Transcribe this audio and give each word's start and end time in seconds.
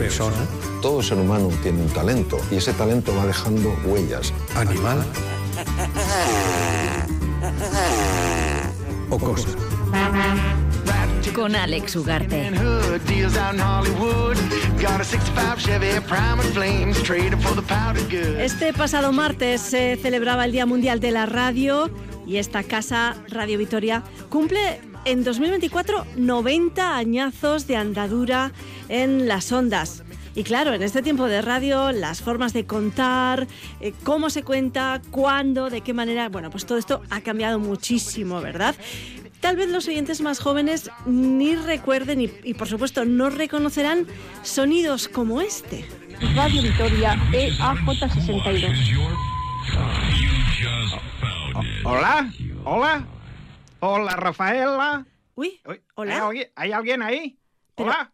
Persona. 0.00 0.36
Todo 0.82 1.02
ser 1.02 1.18
humano 1.18 1.48
tiene 1.62 1.80
un 1.82 1.88
talento 1.88 2.38
y 2.50 2.56
ese 2.56 2.72
talento 2.72 3.14
va 3.16 3.26
dejando 3.26 3.74
huellas. 3.84 4.32
Animal. 4.56 5.04
O 9.10 9.18
cosa. 9.18 9.48
Con 11.34 11.54
Alex 11.54 11.96
Ugarte. 11.96 12.50
Este 18.38 18.72
pasado 18.72 19.12
martes 19.12 19.60
se 19.60 19.96
celebraba 20.00 20.44
el 20.44 20.52
Día 20.52 20.66
Mundial 20.66 21.00
de 21.00 21.10
la 21.10 21.26
Radio 21.26 21.90
y 22.26 22.36
esta 22.38 22.62
casa, 22.62 23.16
Radio 23.28 23.58
Vitoria, 23.58 24.02
cumple 24.28 24.80
en 25.04 25.24
2024 25.24 26.06
90 26.16 26.96
añazos 26.96 27.66
de 27.66 27.76
andadura 27.76 28.52
en 28.88 29.28
las 29.28 29.52
ondas. 29.52 30.02
Y 30.34 30.42
claro, 30.42 30.74
en 30.74 30.82
este 30.82 31.02
tiempo 31.02 31.26
de 31.26 31.42
radio, 31.42 31.92
las 31.92 32.20
formas 32.20 32.52
de 32.52 32.66
contar, 32.66 33.46
eh, 33.80 33.92
cómo 34.02 34.30
se 34.30 34.42
cuenta, 34.42 35.00
cuándo, 35.10 35.70
de 35.70 35.80
qué 35.80 35.94
manera, 35.94 36.28
bueno, 36.28 36.50
pues 36.50 36.66
todo 36.66 36.76
esto 36.78 37.02
ha 37.10 37.20
cambiado 37.20 37.60
muchísimo, 37.60 38.40
¿verdad? 38.40 38.74
Tal 39.40 39.56
vez 39.56 39.68
los 39.68 39.86
oyentes 39.86 40.20
más 40.20 40.40
jóvenes 40.40 40.90
ni 41.06 41.54
recuerden 41.54 42.20
y, 42.20 42.30
y 42.42 42.54
por 42.54 42.66
supuesto 42.66 43.04
no 43.04 43.30
reconocerán 43.30 44.06
sonidos 44.42 45.06
como 45.06 45.40
este. 45.40 45.84
Radio 46.34 46.62
Vitoria 46.62 47.16
E 47.32 47.52
EAJ62. 47.52 49.14
Hola, 51.84 52.32
hola, 52.64 53.06
hola 53.86 54.16
Rafaela. 54.16 55.06
Uy, 55.34 55.60
Uy, 55.66 55.74
¿Hay 55.74 55.80
hola. 55.96 56.26
alguien, 56.26 56.50
¿hay 56.54 56.72
alguien 56.72 57.02
ahí? 57.02 57.38
Pero- 57.74 57.90
Hola, 57.90 58.12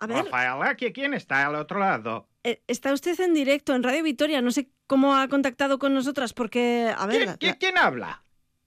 A 0.00 0.06
ver, 0.06 0.24
Rafaela, 0.24 0.76
¿qui- 0.76 0.92
¿quién 0.92 1.14
está 1.14 1.46
al 1.46 1.54
otro 1.56 1.78
lado? 1.80 2.28
eh, 2.44 2.62
está 2.66 2.92
usted 2.92 3.18
en 3.20 3.34
directo 3.34 3.74
en 3.74 3.82
Radio 3.82 4.02
Vitoria. 4.02 4.42
No 4.42 4.50
sé 4.50 4.68
cómo 4.86 5.14
ha 5.16 5.28
contactado 5.28 5.78
con 5.78 5.94
nosotras 5.94 6.32
porque, 6.32 6.92
a 6.96 7.06
ver, 7.06 7.16
¿Quién, 7.18 7.26
la- 7.28 7.36
quién- 7.36 7.54
quién 7.58 7.78
habla? 7.78 8.24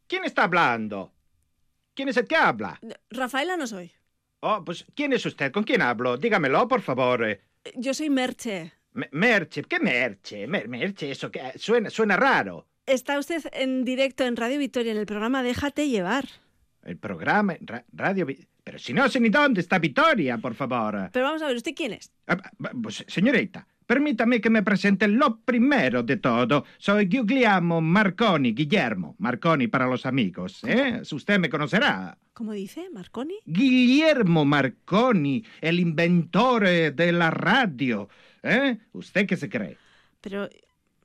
¿Quién 0.07 0.23
está 0.23 0.43
hablando? 0.43 1.13
¿Quién 1.93 2.09
es 2.09 2.17
el 2.17 2.27
que 2.27 2.35
habla? 2.35 2.77
la- 2.81 2.99
Rafaela 3.09 3.57
no 3.57 3.67
soy. 3.67 3.91
Oh, 4.41 4.63
pues, 4.63 4.85
¿quién 4.95 5.13
es 5.13 5.25
usted? 5.25 5.51
¿Con 5.51 5.63
quién 5.63 5.81
hablo? 5.81 6.17
Dígamelo, 6.17 6.67
por 6.67 6.81
favor. 6.81 7.23
eh. 7.27 7.41
Yo 7.75 7.93
soy 7.93 8.09
Merche. 8.09 8.73
Me- 8.93 9.09
Merche, 9.11 9.63
¿qué 9.63 9.79
Merche? 9.79 10.47
Mer- 10.47 10.67
Merche, 10.69 11.11
eso 11.11 11.29
que 11.31 11.41
suena, 11.57 11.89
suena 11.89 12.15
raro. 12.15 12.67
Está 12.85 13.17
usted 13.17 13.43
en 13.53 13.83
directo 13.83 14.23
en 14.25 14.35
Radio 14.35 14.59
Vitoria 14.59 14.91
en 14.91 14.97
el 14.97 15.05
programa 15.05 15.41
Déjate 15.43 15.89
llevar. 15.89 16.25
El 16.83 16.97
programa, 16.97 17.55
ra- 17.61 17.83
radio... 17.91 18.27
Pero 18.63 18.79
si 18.79 18.93
no 18.93 19.07
sé 19.09 19.19
ni 19.19 19.29
dónde 19.29 19.61
está 19.61 19.77
Vitoria, 19.79 20.37
por 20.39 20.55
favor. 20.55 21.09
Pero 21.11 21.25
vamos 21.25 21.41
a 21.41 21.47
ver, 21.47 21.55
¿usted 21.55 21.73
quién 21.75 21.93
es? 21.93 22.11
Ah, 22.27 22.37
ah, 22.63 22.71
Pues, 22.81 23.03
señorita, 23.07 23.67
permítame 23.85 24.41
que 24.41 24.49
me 24.49 24.63
presente 24.63 25.07
lo 25.07 25.37
primero 25.41 26.01
de 26.03 26.17
todo. 26.17 26.65
Soy 26.79 27.05
Guglielmo 27.05 27.79
Marconi, 27.81 28.53
Guillermo. 28.53 29.15
Marconi 29.19 29.67
para 29.67 29.85
los 29.87 30.05
amigos, 30.07 30.63
¿eh? 30.63 31.01
Usted 31.11 31.39
me 31.39 31.49
conocerá. 31.49 32.17
¿Cómo 32.33 32.53
dice? 32.53 32.89
¿Marconi? 32.91 33.35
Guillermo 33.45 34.45
Marconi, 34.45 35.43
el 35.61 35.79
inventor 35.79 36.65
eh, 36.65 36.91
de 36.91 37.11
la 37.11 37.29
radio. 37.31 38.09
¿Eh? 38.43 38.77
¿Usted 38.93 39.25
qué 39.27 39.37
se 39.37 39.47
cree? 39.49 39.77
Pero 40.21 40.49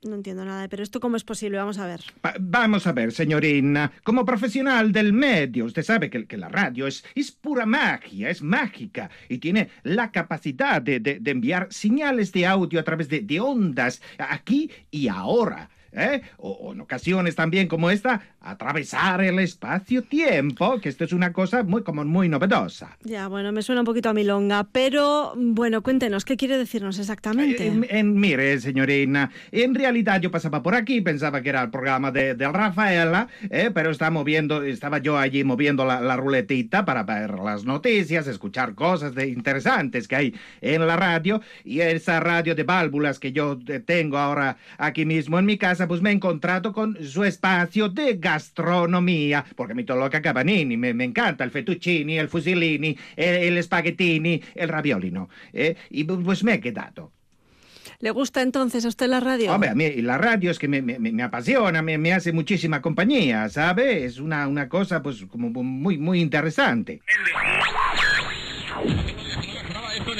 no 0.03 0.15
entiendo 0.15 0.43
nada. 0.45 0.67
¿Pero 0.67 0.81
esto 0.83 0.99
cómo 0.99 1.15
es 1.15 1.23
posible? 1.23 1.57
Vamos 1.57 1.77
a 1.77 1.85
ver. 1.85 2.01
Va- 2.25 2.33
vamos 2.39 2.87
a 2.87 2.91
ver, 2.91 3.11
señorina. 3.11 3.91
Como 4.03 4.25
profesional 4.25 4.91
del 4.91 5.13
medio, 5.13 5.65
usted 5.65 5.83
sabe 5.83 6.09
que, 6.09 6.25
que 6.25 6.37
la 6.37 6.49
radio 6.49 6.87
es, 6.87 7.03
es 7.13 7.31
pura 7.31 7.65
magia, 7.65 8.29
es 8.29 8.41
mágica 8.41 9.09
y 9.29 9.37
tiene 9.37 9.69
la 9.83 10.11
capacidad 10.11 10.81
de, 10.81 10.99
de- 10.99 11.19
de 11.19 11.31
enviar 11.31 11.67
señales 11.69 12.31
de 12.31 12.45
audio 12.47 12.79
a 12.79 12.83
través 12.83 13.09
de, 13.09 13.21
de 13.21 13.39
ondas 13.39 14.01
aquí 14.17 14.71
y 14.89 15.07
ahora. 15.07 15.69
¿Eh? 15.93 16.21
O, 16.37 16.51
o 16.51 16.73
en 16.73 16.81
ocasiones 16.81 17.35
también 17.35 17.67
como 17.67 17.89
esta, 17.89 18.21
atravesar 18.41 19.21
el 19.21 19.39
espacio-tiempo, 19.39 20.79
que 20.79 20.89
esto 20.89 21.03
es 21.03 21.13
una 21.13 21.33
cosa 21.33 21.63
muy, 21.63 21.83
como 21.83 22.03
muy 22.05 22.29
novedosa. 22.29 22.97
Ya, 23.03 23.27
bueno, 23.27 23.51
me 23.51 23.61
suena 23.61 23.81
un 23.81 23.85
poquito 23.85 24.09
a 24.09 24.13
milonga. 24.13 24.67
Pero, 24.71 25.33
bueno, 25.35 25.81
cuéntenos, 25.81 26.25
¿qué 26.25 26.37
quiere 26.37 26.57
decirnos 26.57 26.99
exactamente? 26.99 27.67
En- 27.67 27.85
en- 27.89 28.19
mire, 28.19 28.59
señorina, 28.59 29.31
en 29.51 29.75
realidad 29.75 30.21
yo 30.21 30.31
pasaba 30.31 30.61
por 30.63 30.75
aquí, 30.75 31.01
pensaba 31.01 31.41
que 31.41 31.49
era 31.49 31.61
el 31.63 31.69
programa 31.69 32.11
de, 32.11 32.35
de 32.35 32.47
Rafaela, 32.51 33.27
eh, 33.49 33.71
pero 33.73 33.91
estaba 33.91 34.11
moviendo, 34.11 34.63
estaba 34.63 34.99
yo 34.99 35.17
allí 35.17 35.43
moviendo 35.43 35.85
la, 35.85 36.01
la 36.01 36.15
ruletita 36.17 36.85
para 36.85 37.03
ver 37.03 37.39
las 37.39 37.65
noticias, 37.65 38.27
escuchar 38.27 38.75
cosas 38.75 39.13
de 39.15 39.27
interesantes 39.27 40.07
que 40.07 40.15
hay 40.15 40.35
en 40.61 40.85
la 40.87 40.95
radio, 40.95 41.41
y 41.63 41.81
esa 41.81 42.19
radio 42.19 42.55
de 42.55 42.63
válvulas 42.63 43.19
que 43.19 43.31
yo 43.31 43.59
eh, 43.67 43.79
tengo 43.79 44.17
ahora 44.17 44.57
aquí 44.77 45.05
mismo 45.05 45.39
en 45.39 45.45
mi 45.45 45.57
casa, 45.57 45.80
pues 45.87 46.01
me 46.01 46.09
he 46.09 46.13
encontrado 46.13 46.71
con 46.73 46.97
su 47.03 47.23
espacio 47.23 47.89
de 47.89 48.17
gastronomía, 48.17 49.43
porque 49.55 49.73
a 49.73 49.75
mí 49.75 49.83
todo 49.83 49.97
lo 49.97 50.09
que 50.09 50.17
acaba 50.17 50.43
Nini, 50.43 50.77
me, 50.77 50.93
me 50.93 51.03
encanta 51.03 51.43
el 51.43 51.51
fettuccini, 51.51 52.17
el 52.17 52.29
fusilini, 52.29 52.97
el, 53.15 53.55
el 53.57 53.63
spaghettini, 53.63 54.41
el 54.55 54.69
raviolino, 54.69 55.29
eh, 55.53 55.75
y 55.89 56.03
pues 56.03 56.43
me 56.43 56.55
he 56.55 56.59
quedado. 56.59 57.11
¿Le 57.99 58.09
gusta 58.09 58.41
entonces 58.41 58.83
a 58.83 58.87
usted 58.87 59.07
la 59.07 59.19
radio? 59.19 59.53
Hombre, 59.53 59.69
a 59.69 59.75
mí 59.75 60.01
la 60.01 60.17
radio 60.17 60.49
es 60.49 60.57
que 60.57 60.67
me, 60.67 60.81
me- 60.81 60.97
me 60.97 61.21
apasiona, 61.21 61.83
me, 61.83 61.99
me 61.99 62.13
hace 62.13 62.31
muchísima 62.31 62.81
compañía, 62.81 63.47
¿sabe? 63.49 64.05
Es 64.05 64.19
una, 64.19 64.47
una 64.47 64.67
cosa, 64.67 65.03
pues, 65.03 65.23
como 65.29 65.49
muy, 65.63 65.99
muy 65.99 66.19
interesante. 66.19 67.01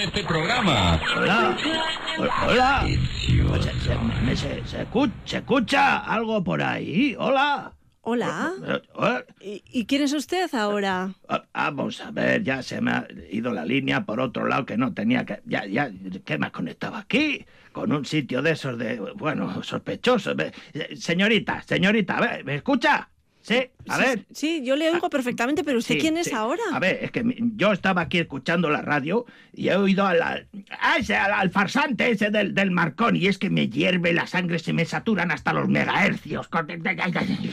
Este 0.01 0.23
programa. 0.23 0.99
Hola, 1.17 1.57
Ho- 2.17 2.47
hola. 2.49 2.85
Se, 2.87 3.79
se- 3.79 3.95
me- 4.25 4.35
se- 4.35 4.65
se 4.65 4.85
escu- 4.87 5.11
se 5.25 5.37
escucha 5.37 5.97
algo 5.99 6.43
por 6.43 6.61
ahí? 6.61 7.15
Hola. 7.19 7.73
Hola. 8.03 8.51
¿Y, 9.39 9.61
y 9.71 9.85
quién 9.85 10.01
es 10.01 10.13
usted 10.13 10.53
ahora? 10.55 11.11
ah, 11.29 11.43
Vamos 11.53 12.01
a 12.01 12.09
ver, 12.09 12.41
ya 12.43 12.63
se 12.63 12.81
me 12.81 12.91
ha 12.91 13.07
ido 13.29 13.51
la 13.51 13.63
línea 13.63 14.03
por 14.05 14.19
otro 14.19 14.47
lado 14.47 14.65
que 14.65 14.75
no 14.75 14.91
tenía 14.91 15.23
que... 15.23 15.39
Ya, 15.45 15.67
ya, 15.67 15.91
¿qué 16.25 16.39
me 16.39 16.47
has 16.47 16.51
conectado 16.51 16.95
aquí? 16.95 17.45
Con 17.71 17.91
un 17.91 18.03
sitio 18.03 18.41
de 18.41 18.51
esos 18.51 18.77
de, 18.79 18.99
bueno, 19.15 19.61
sospechosos. 19.61 20.35
Ve, 20.35 20.51
eh, 20.73 20.95
Señorita, 20.97 21.61
señorita, 21.61 22.39
¿me 22.43 22.55
escucha? 22.55 23.07
Sí, 23.41 23.69
a 23.87 23.95
Sí, 23.97 24.01
ver. 24.03 24.25
Sí, 24.31 24.61
yo 24.63 24.75
le 24.75 24.89
oigo 24.91 25.09
perfectamente, 25.09 25.63
pero 25.63 25.79
¿usted 25.79 25.95
Sí, 25.95 26.01
quién 26.01 26.15
es 26.17 26.27
sí. 26.27 26.33
ahora? 26.35 26.61
A 26.71 26.79
ver, 26.79 26.99
es 27.01 27.11
que 27.11 27.23
yo 27.55 27.71
estaba 27.71 28.01
aquí 28.01 28.19
escuchando 28.19 28.69
la 28.69 28.81
radio 28.81 29.25
y 29.53 29.69
he 29.69 29.75
oído 29.75 30.05
a 30.05 30.15
ese, 30.99 31.15
al, 31.15 31.31
al 31.33 31.49
farsante 31.49 32.11
ese 32.11 32.29
del, 32.29 32.53
del 32.53 32.69
Marconi 32.71 33.19
y 33.19 33.27
es 33.27 33.37
que 33.39 33.49
me 33.49 33.67
hierve 33.67 34.13
la 34.13 34.27
sangre, 34.27 34.59
se 34.59 34.73
me 34.73 34.85
saturan 34.85 35.31
hasta 35.31 35.53
los 35.53 35.67
megahercios. 35.67 36.47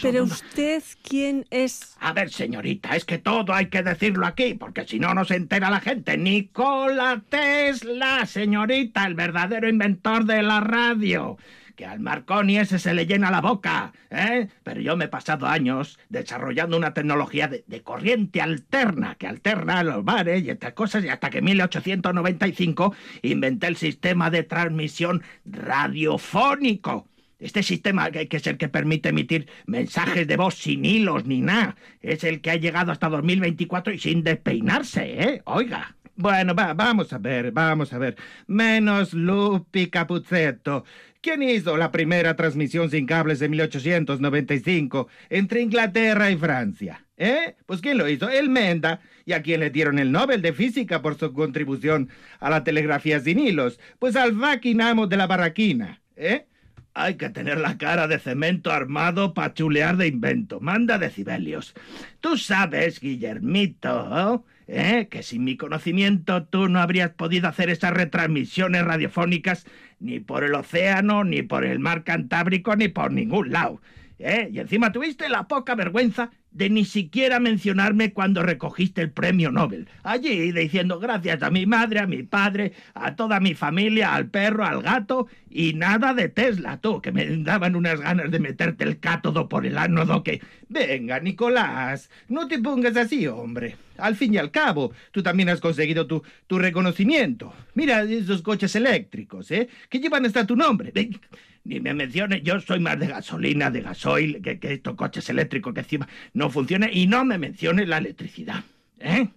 Pero 0.03 0.25
usted, 0.25 0.83
¿quién 1.03 1.47
es? 1.51 1.97
A 2.01 2.13
ver, 2.13 2.31
señorita, 2.31 2.95
es 2.95 3.05
que 3.05 3.19
todo 3.19 3.53
hay 3.55 3.67
que 3.67 3.83
decirlo 3.83 4.27
aquí, 4.27 4.55
porque 4.55 4.87
si 4.87 4.99
no, 4.99 5.15
no 5.15 5.25
se 5.25 5.37
entera 5.37 5.71
la 5.71 5.81
gente. 5.81 6.17
Nikola 6.19 7.23
Tesla, 7.29 8.27
señorita, 8.27 9.07
el 9.07 9.15
verdadero 9.15 9.69
inventor 9.69 10.25
de 10.25 10.43
la 10.43 10.61
radio. 10.61 11.39
Que 11.79 11.87
al 11.87 12.01
Marconi 12.01 12.59
ese 12.59 12.81
se 12.81 12.93
le 12.93 13.07
llena 13.07 13.31
la 13.31 13.41
boca, 13.41 13.93
¿eh? 14.11 14.49
Pero 14.65 14.81
yo 14.81 14.97
me 14.97 15.05
he 15.05 15.09
pasado 15.09 15.47
años 15.47 15.97
desarrollando 16.09 16.77
una 16.77 16.93
tecnología 16.93 17.47
de, 17.47 17.83
corriente 17.85 18.41
alterna, 18.41 19.15
que 19.15 19.29
alterna 19.29 19.85
los 19.85 20.05
bares 20.05 20.43
y 20.43 20.51
estas 20.51 20.73
cosas, 20.73 21.05
y 21.05 21.09
hasta 21.09 21.31
que 21.31 21.39
en 21.39 21.45
1895 21.45 22.97
inventé 23.23 23.69
el 23.69 23.77
sistema 23.77 24.29
de 24.29 24.43
transmisión 24.43 25.23
radiofónico. 25.45 27.07
Este 27.39 27.63
sistema, 27.63 28.11
que 28.11 28.27
es 28.29 28.47
el 28.49 28.57
que 28.57 28.69
permite 28.69 29.11
emitir 29.11 29.49
mensajes 29.67 30.27
de 30.27 30.37
voz 30.37 30.57
sin 30.57 30.85
hilos 30.85 31.27
ni 31.27 31.41
nada, 31.41 31.77
es 32.01 32.25
el 32.25 32.41
que 32.41 32.51
ha 32.51 32.57
llegado 32.57 32.91
hasta 32.91 33.09
2024 33.09 33.93
y 33.93 34.01
sin 34.01 34.25
despeinarse, 34.25 35.23
¿eh? 35.23 35.43
Oiga. 35.45 35.95
Bueno, 36.21 36.53
va- 36.53 36.75
vamos 36.75 37.13
a 37.13 37.19
ver, 37.19 37.53
vamos 37.53 37.93
a 37.93 37.99
ver. 37.99 38.17
Menos 38.49 39.15
Lupi 39.15 39.87
Capuzzetto. 39.89 40.85
¿Quién 41.21 41.45
hizo 41.45 41.77
la 41.77 41.93
primera 41.93 42.35
transmisión 42.35 42.91
sin 42.91 43.07
cables 43.07 43.39
de 43.39 43.49
1895 43.49 45.07
entre 45.31 45.61
Inglaterra 45.63 46.29
y 46.33 46.37
Francia? 46.37 47.05
¿Eh? 47.17 47.55
Pues 47.67 47.81
¿quién 47.81 47.99
lo 47.99 48.09
hizo? 48.09 48.29
El 48.29 48.49
Menda. 48.51 49.01
¿Y 49.27 49.33
a 49.33 49.43
quién 49.43 49.61
le 49.61 49.71
dieron 49.71 49.99
el 50.01 50.11
Nobel 50.11 50.43
de 50.43 50.53
Física 50.53 51.03
por 51.03 51.17
su 51.17 51.33
contribución 51.33 52.09
a 52.41 52.51
la 52.51 52.65
telegrafía 52.65 53.21
sin 53.21 53.39
hilos? 53.39 53.79
Pues 54.01 54.17
al 54.17 54.33
Vaquinamo 54.33 55.07
de 55.07 55.17
la 55.19 55.27
Barraquina. 55.29 56.03
¿Eh? 56.17 56.47
Hay 56.95 57.17
que 57.17 57.31
tener 57.31 57.59
la 57.59 57.79
cara 57.79 58.09
de 58.09 58.19
cemento 58.19 58.73
armado 58.73 59.35
para 59.35 59.55
chulear 59.55 59.97
de 59.97 60.07
invento. 60.09 60.61
Manda 60.61 60.99
decibelios. 60.99 61.75
Tú 62.21 62.37
sabes, 62.37 63.01
Guillermito, 63.01 64.45
¿eh? 64.67 65.09
que 65.11 65.23
sin 65.23 65.45
mi 65.45 65.57
conocimiento 65.57 66.45
tú 66.45 66.69
no 66.69 66.81
habrías 66.81 67.11
podido 67.11 67.49
hacer 67.49 67.71
esas 67.71 67.93
retransmisiones 67.93 68.85
radiofónicas 68.85 69.67
ni 70.01 70.21
por 70.21 70.45
el 70.45 70.55
océano, 70.55 71.25
ni 71.25 71.43
por 71.43 71.65
el 71.65 71.79
mar 71.79 72.05
Cantábrico, 72.05 72.77
ni 72.77 72.89
por 72.89 73.13
ningún 73.13 73.51
lado. 73.51 73.81
¿eh? 74.19 74.49
Y 74.53 74.59
encima 74.61 74.93
tuviste 74.93 75.29
la 75.29 75.49
poca 75.49 75.75
vergüenza 75.75 76.31
de 76.59 76.69
ni 76.71 76.85
siquiera 76.85 77.39
mencionarme 77.39 78.13
cuando 78.13 78.43
recogiste 78.43 79.01
el 79.01 79.13
premio 79.13 79.53
Nobel. 79.53 79.89
Allí 80.03 80.51
diciendo 80.51 80.99
gracias 80.99 81.41
a 81.45 81.51
mi 81.51 81.67
madre, 81.67 82.01
a 82.01 82.07
mi 82.09 82.25
padre, 82.25 82.73
a 82.95 83.15
toda 83.15 83.39
mi 83.39 83.55
familia, 83.55 84.13
al 84.13 84.27
perro, 84.27 84.65
al 84.65 84.83
gato 84.83 85.29
y 85.49 85.75
nada 85.75 86.15
de 86.15 86.29
Tesla, 86.29 86.79
tú, 86.79 87.01
que 87.01 87.13
me 87.13 87.25
daban 87.45 87.77
unas 87.77 88.01
ganas 88.01 88.33
de 88.33 88.41
meterte 88.41 88.83
el 88.83 88.99
cátodo 88.99 89.49
por 89.49 89.67
el 89.67 89.79
ánodo 89.79 90.25
que... 90.25 90.43
Venga, 90.69 91.21
Nicolás, 91.21 92.11
no 92.29 92.49
te 92.49 92.59
pongas 92.59 92.97
así, 92.97 93.27
hombre. 93.27 93.77
Al 93.97 94.17
fin 94.17 94.35
y 94.35 94.39
al 94.39 94.51
cabo, 94.51 94.93
tú 95.13 95.23
también 95.23 95.49
has 95.49 95.61
conseguido 95.61 96.07
tu, 96.07 96.23
tu 96.47 96.59
reconocimiento. 96.59 97.55
Mira 97.75 98.03
esos 98.03 98.43
coches 98.43 98.75
eléctricos, 98.77 99.51
¿eh? 99.51 99.69
Que 99.89 99.99
llevan 99.99 100.27
hasta 100.27 100.47
tu 100.47 100.57
nombre. 100.57 100.91
Ven, 100.93 101.19
Ni 101.69 101.81
me 101.81 101.93
menciones, 101.93 102.43
yo 102.43 102.59
soy 102.63 102.81
más 102.81 102.99
de 102.99 103.09
gasolina, 103.09 103.71
de 103.71 103.83
gasoil, 103.83 104.41
que, 104.41 104.59
estos 104.63 104.95
coches 104.95 105.29
eléctricos 105.29 105.75
que 105.75 105.81
encima 105.81 106.09
no 106.33 106.49
funcionan, 106.49 106.89
y 106.91 107.07
no 107.07 107.27
me 107.27 107.37
menciones 107.37 107.87
la 107.87 107.99
electricidad, 107.99 108.65
¿eh? 108.99 109.29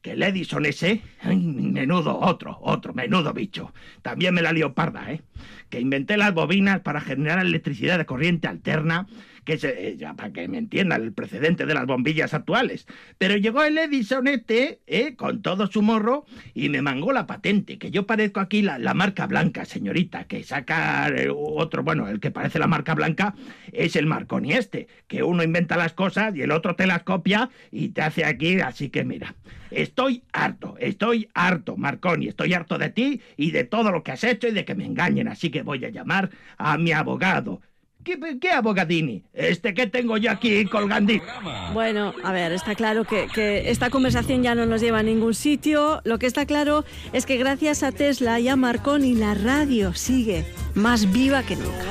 Que 0.00 0.12
el 0.12 0.22
Edison 0.22 0.64
ese, 0.66 1.02
menudo 1.24 2.16
otro, 2.16 2.58
otro, 2.62 2.94
menudo 2.94 3.34
bicho. 3.34 3.74
También 4.02 4.34
me 4.34 4.40
la 4.40 4.52
lió 4.52 4.72
parda, 4.72 5.10
¿eh? 5.10 5.20
Que 5.68 5.80
inventé 5.80 6.16
las 6.16 6.32
bobinas 6.32 6.78
para 6.78 7.00
generar 7.00 7.44
electricidad 7.44 7.98
de 7.98 8.06
corriente 8.06 8.46
alterna, 8.46 9.08
que 9.44 9.58
eh, 9.62 9.96
ya 9.98 10.14
para 10.14 10.32
que 10.32 10.48
me 10.48 10.58
entiendan, 10.58 11.02
el 11.02 11.12
precedente 11.12 11.66
de 11.66 11.74
las 11.74 11.86
bombillas 11.86 12.34
actuales. 12.34 12.86
Pero 13.18 13.36
llegó 13.36 13.62
el 13.62 13.78
Edison 13.78 14.28
este, 14.28 14.80
¿eh? 14.86 15.14
Con 15.16 15.42
todo 15.42 15.66
su 15.66 15.82
morro, 15.82 16.24
y 16.54 16.68
me 16.68 16.82
mangó 16.82 17.12
la 17.12 17.26
patente, 17.26 17.78
que 17.78 17.90
yo 17.90 18.06
parezco 18.06 18.40
aquí 18.40 18.62
la, 18.62 18.78
la 18.78 18.94
marca 18.94 19.26
blanca, 19.26 19.64
señorita, 19.64 20.24
que 20.24 20.42
saca 20.42 21.08
eh, 21.08 21.28
otro, 21.34 21.82
bueno, 21.82 22.08
el 22.08 22.20
que 22.20 22.30
parece 22.30 22.58
la 22.58 22.66
marca 22.66 22.94
blanca 22.94 23.34
es 23.72 23.96
el 23.96 24.06
Marconi 24.06 24.52
este, 24.52 24.88
que 25.06 25.22
uno 25.22 25.42
inventa 25.42 25.76
las 25.76 25.92
cosas 25.92 26.34
y 26.34 26.42
el 26.42 26.50
otro 26.50 26.76
te 26.76 26.86
las 26.86 27.02
copia 27.02 27.50
y 27.70 27.90
te 27.90 28.02
hace 28.02 28.24
aquí, 28.24 28.60
así 28.60 28.90
que 28.90 29.04
mira. 29.04 29.34
Estoy 29.70 30.24
harto, 30.32 30.74
estoy 30.80 31.28
harto, 31.32 31.76
Marconi, 31.76 32.26
estoy 32.26 32.54
harto 32.54 32.76
de 32.76 32.90
ti 32.90 33.20
y 33.36 33.52
de 33.52 33.62
todo 33.62 33.92
lo 33.92 34.02
que 34.02 34.10
has 34.10 34.24
hecho 34.24 34.48
y 34.48 34.52
de 34.52 34.64
que 34.64 34.74
me 34.74 34.84
engañen, 34.84 35.28
así 35.28 35.50
que 35.50 35.62
voy 35.62 35.84
a 35.84 35.90
llamar 35.90 36.30
a 36.58 36.76
mi 36.76 36.90
abogado. 36.90 37.60
¿Qué, 38.04 38.18
qué 38.40 38.50
abogadini? 38.50 39.22
Este 39.34 39.74
que 39.74 39.86
tengo 39.86 40.16
yo 40.16 40.30
aquí 40.30 40.64
colgandito. 40.64 41.24
Bueno, 41.74 42.14
a 42.24 42.32
ver, 42.32 42.52
está 42.52 42.74
claro 42.74 43.04
que, 43.04 43.26
que 43.34 43.70
esta 43.70 43.90
conversación 43.90 44.42
ya 44.42 44.54
no 44.54 44.64
nos 44.66 44.80
lleva 44.80 45.00
a 45.00 45.02
ningún 45.02 45.34
sitio. 45.34 46.00
Lo 46.04 46.18
que 46.18 46.26
está 46.26 46.46
claro 46.46 46.84
es 47.12 47.26
que 47.26 47.36
gracias 47.36 47.82
a 47.82 47.92
Tesla 47.92 48.40
y 48.40 48.48
a 48.48 48.56
Marconi 48.56 49.14
la 49.14 49.34
radio 49.34 49.92
sigue 49.94 50.46
más 50.74 51.12
viva 51.12 51.42
que 51.42 51.56
nunca. 51.56 51.84